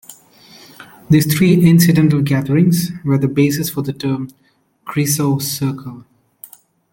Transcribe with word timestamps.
These 1.11 1.31
three 1.31 1.53
incidental 1.61 2.23
gatherings 2.23 2.89
were 3.05 3.19
the 3.19 3.27
basis 3.27 3.69
for 3.69 3.83
the 3.83 3.93
term 3.93 4.31
"Kreisau 4.87 5.39
Circle". 5.39 6.05